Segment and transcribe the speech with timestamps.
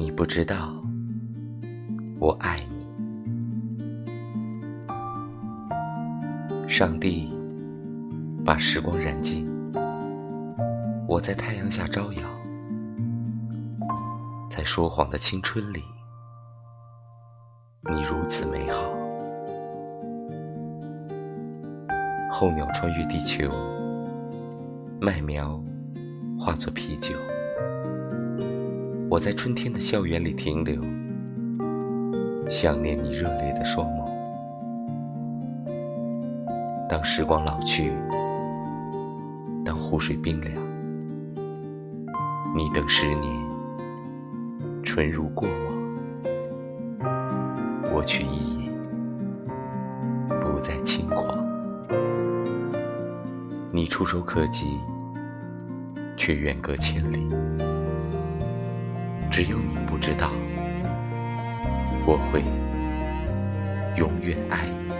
[0.00, 0.72] 你不知道，
[2.18, 2.86] 我爱你。
[6.66, 7.30] 上帝
[8.42, 9.46] 把时光燃尽，
[11.06, 12.22] 我在太阳下招摇，
[14.48, 15.84] 在说谎的青春里，
[17.92, 18.80] 你如此美好。
[22.30, 23.52] 候鸟穿越地球，
[24.98, 25.62] 麦苗
[26.38, 27.14] 化作啤酒。
[29.10, 30.80] 我在春天的校园里停留，
[32.48, 34.08] 想念你热烈的双眸。
[36.88, 37.92] 当时光老去，
[39.64, 40.54] 当湖水冰凉，
[42.54, 43.34] 你等十年，
[44.84, 47.10] 春如过往，
[47.92, 48.70] 我取一饮，
[50.40, 51.44] 不再轻狂。
[53.72, 54.78] 你触手可及，
[56.16, 57.28] 却远隔千里。
[59.30, 60.30] 只有你不知道，
[62.04, 62.42] 我会
[63.96, 64.99] 永远爱你。